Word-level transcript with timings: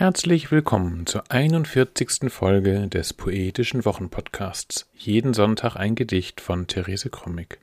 Herzlich 0.00 0.50
willkommen 0.50 1.04
zur 1.04 1.30
41. 1.30 2.32
Folge 2.32 2.88
des 2.88 3.12
Poetischen 3.12 3.84
Wochenpodcasts. 3.84 4.88
Jeden 4.94 5.34
Sonntag 5.34 5.76
ein 5.76 5.94
Gedicht 5.94 6.40
von 6.40 6.66
Therese 6.66 7.10
Krommig. 7.10 7.58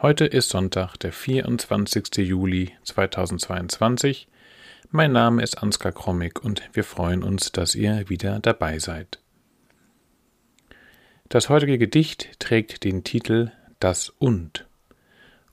Heute 0.00 0.24
ist 0.24 0.48
Sonntag, 0.48 0.96
der 0.96 1.12
24. 1.12 2.26
Juli 2.26 2.72
2022. 2.84 4.28
Mein 4.90 5.12
Name 5.12 5.42
ist 5.42 5.62
Ansgar 5.62 5.92
Krommig 5.92 6.42
und 6.42 6.62
wir 6.72 6.84
freuen 6.84 7.22
uns, 7.22 7.52
dass 7.52 7.74
ihr 7.74 8.08
wieder 8.08 8.38
dabei 8.40 8.78
seid. 8.78 9.18
Das 11.28 11.50
heutige 11.50 11.76
Gedicht 11.76 12.40
trägt 12.40 12.82
den 12.82 13.04
Titel 13.04 13.52
Das 13.78 14.08
und 14.08 14.64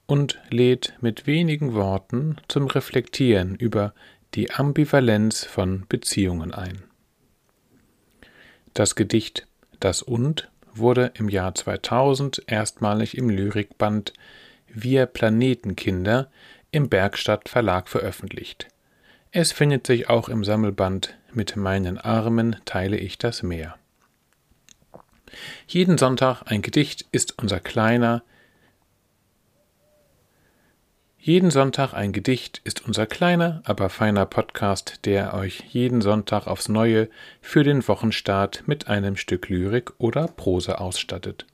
und 0.05 0.39
lädt 0.49 0.93
mit 1.01 1.27
wenigen 1.27 1.73
Worten 1.73 2.37
zum 2.47 2.67
Reflektieren 2.67 3.55
über 3.55 3.93
die 4.35 4.51
Ambivalenz 4.51 5.43
von 5.43 5.85
Beziehungen 5.87 6.53
ein. 6.53 6.83
Das 8.73 8.95
Gedicht 8.95 9.47
Das 9.79 10.01
und 10.01 10.49
wurde 10.73 11.11
im 11.15 11.29
Jahr 11.29 11.53
2000 11.53 12.43
erstmalig 12.47 13.17
im 13.17 13.29
Lyrikband 13.29 14.13
Wir 14.67 15.05
Planetenkinder 15.05 16.31
im 16.71 16.89
Bergstadt 16.89 17.49
Verlag 17.49 17.89
veröffentlicht. 17.89 18.67
Es 19.31 19.51
findet 19.51 19.85
sich 19.85 20.09
auch 20.09 20.29
im 20.29 20.43
Sammelband 20.43 21.17
Mit 21.31 21.55
meinen 21.55 21.97
Armen 21.97 22.55
teile 22.65 22.97
ich 22.97 23.17
das 23.17 23.43
Meer. 23.43 23.77
Jeden 25.67 25.97
Sonntag 25.97 26.43
ein 26.45 26.61
Gedicht 26.61 27.05
ist 27.11 27.39
unser 27.39 27.59
kleiner, 27.59 28.23
jeden 31.25 31.51
Sonntag 31.51 31.93
ein 31.93 32.11
Gedicht 32.11 32.59
ist 32.65 32.85
unser 32.85 33.05
kleiner, 33.05 33.61
aber 33.63 33.87
feiner 33.87 34.25
Podcast, 34.25 35.05
der 35.05 35.33
euch 35.33 35.63
jeden 35.69 36.01
Sonntag 36.01 36.47
aufs 36.47 36.67
Neue 36.67 37.07
für 37.39 37.63
den 37.63 37.87
Wochenstart 37.87 38.63
mit 38.67 38.89
einem 38.89 39.15
Stück 39.15 39.47
Lyrik 39.47 39.93
oder 39.99 40.27
Prose 40.27 40.81
ausstattet. 40.81 41.45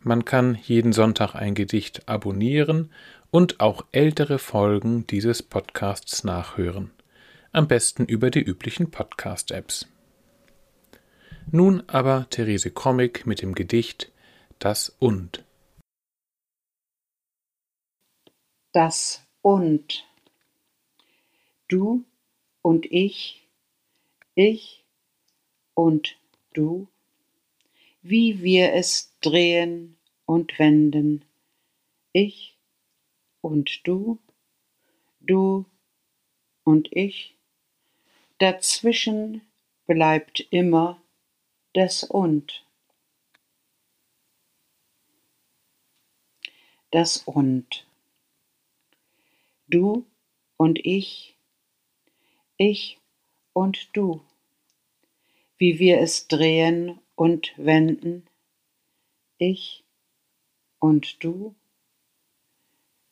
Man 0.00 0.24
kann 0.24 0.58
jeden 0.64 0.92
Sonntag 0.92 1.36
ein 1.36 1.54
Gedicht 1.54 2.08
abonnieren 2.08 2.90
und 3.30 3.60
auch 3.60 3.84
ältere 3.92 4.40
Folgen 4.40 5.06
dieses 5.06 5.44
Podcasts 5.44 6.24
nachhören. 6.24 6.90
Am 7.52 7.68
besten 7.68 8.04
über 8.04 8.30
die 8.30 8.42
üblichen 8.42 8.90
Podcast-Apps. 8.90 9.86
Nun 11.52 11.84
aber 11.86 12.26
Therese 12.30 12.72
Comic 12.72 13.28
mit 13.28 13.42
dem 13.42 13.54
Gedicht 13.54 14.10
Das 14.58 14.96
und. 14.98 15.45
Das 18.76 19.26
und. 19.40 20.06
Du 21.66 22.04
und 22.60 22.84
ich, 22.92 23.48
ich 24.34 24.84
und 25.72 26.18
du, 26.52 26.86
wie 28.02 28.42
wir 28.42 28.74
es 28.74 29.14
drehen 29.22 29.96
und 30.26 30.58
wenden, 30.58 31.24
ich 32.12 32.54
und 33.40 33.80
du, 33.84 34.18
du 35.20 35.64
und 36.62 36.94
ich, 36.94 37.34
dazwischen 38.36 39.40
bleibt 39.86 40.46
immer 40.50 41.00
das 41.72 42.04
und. 42.04 42.62
Das 46.90 47.16
und 47.24 47.85
du 49.68 50.06
und 50.56 50.78
ich, 50.84 51.36
ich 52.56 52.98
und 53.52 53.88
du, 53.96 54.20
wie 55.58 55.78
wir 55.78 56.00
es 56.00 56.28
drehen 56.28 56.98
und 57.14 57.52
wenden, 57.56 58.26
ich 59.38 59.84
und 60.78 61.22
du, 61.24 61.54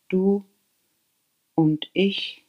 du 0.08 0.44
und 1.54 1.90
ich, 1.92 2.44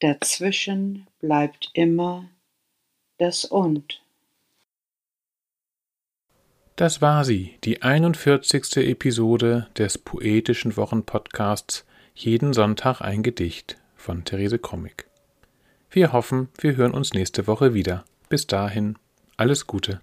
dazwischen 0.00 1.06
bleibt 1.20 1.70
immer 1.74 2.28
das 3.18 3.44
und. 3.44 4.02
Das 6.76 7.00
war 7.00 7.24
sie, 7.24 7.58
die 7.64 7.82
41. 7.82 8.78
Episode 8.78 9.68
des 9.76 9.98
Poetischen 9.98 10.76
Wochenpodcasts 10.76 11.84
jeden 12.14 12.52
Sonntag 12.52 13.00
ein 13.00 13.22
Gedicht 13.22 13.78
von 13.96 14.24
Therese 14.24 14.58
Krommig. 14.58 15.06
Wir 15.90 16.12
hoffen, 16.12 16.48
wir 16.58 16.76
hören 16.76 16.92
uns 16.92 17.12
nächste 17.12 17.46
Woche 17.46 17.74
wieder. 17.74 18.04
Bis 18.28 18.46
dahin, 18.46 18.96
alles 19.36 19.66
Gute. 19.66 20.00